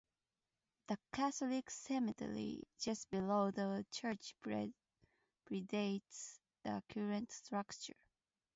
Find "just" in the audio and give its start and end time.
2.79-3.07